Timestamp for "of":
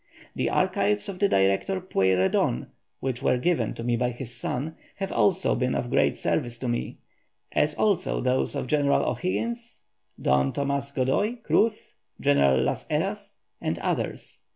1.09-1.19, 5.75-5.91, 8.55-8.65